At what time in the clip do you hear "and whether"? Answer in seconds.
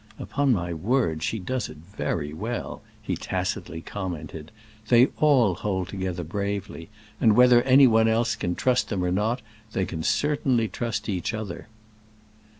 7.19-7.61